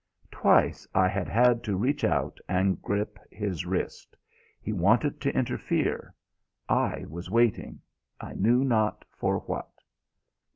Twice 0.31 0.87
I 0.95 1.07
had 1.07 1.29
had 1.29 1.63
to 1.65 1.77
reach 1.77 2.03
out 2.03 2.39
and 2.49 2.81
grip 2.81 3.19
his 3.29 3.67
wrist. 3.67 4.17
He 4.59 4.73
wanted 4.73 5.21
to 5.21 5.35
interfere; 5.37 6.15
I 6.67 7.05
was 7.07 7.29
waiting 7.29 7.81
I 8.19 8.33
knew 8.33 8.63
not 8.63 9.05
for 9.11 9.41
what. 9.41 9.69